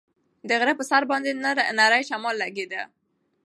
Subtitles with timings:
[0.47, 1.29] د غره په سر باندې
[1.79, 2.81] نری شمال لګېده.